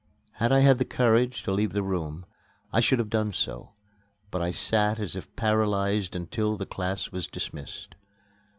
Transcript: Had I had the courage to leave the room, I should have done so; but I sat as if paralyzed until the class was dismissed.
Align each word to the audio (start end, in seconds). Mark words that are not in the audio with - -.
Had 0.37 0.51
I 0.51 0.61
had 0.61 0.79
the 0.79 0.83
courage 0.83 1.43
to 1.43 1.51
leave 1.51 1.73
the 1.73 1.83
room, 1.83 2.25
I 2.73 2.79
should 2.79 2.97
have 2.97 3.11
done 3.11 3.33
so; 3.33 3.73
but 4.31 4.41
I 4.41 4.49
sat 4.49 4.97
as 4.99 5.15
if 5.15 5.35
paralyzed 5.35 6.15
until 6.15 6.57
the 6.57 6.65
class 6.65 7.11
was 7.11 7.27
dismissed. 7.27 7.93